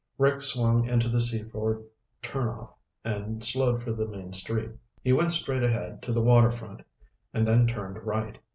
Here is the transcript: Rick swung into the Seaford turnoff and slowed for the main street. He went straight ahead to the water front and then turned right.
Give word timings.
Rick 0.17 0.41
swung 0.41 0.89
into 0.89 1.07
the 1.09 1.21
Seaford 1.21 1.85
turnoff 2.23 2.75
and 3.05 3.45
slowed 3.45 3.83
for 3.83 3.93
the 3.93 4.07
main 4.07 4.33
street. 4.33 4.71
He 5.03 5.13
went 5.13 5.31
straight 5.31 5.61
ahead 5.61 6.01
to 6.01 6.11
the 6.11 6.23
water 6.23 6.49
front 6.49 6.81
and 7.35 7.45
then 7.45 7.67
turned 7.67 8.01
right. 8.03 8.39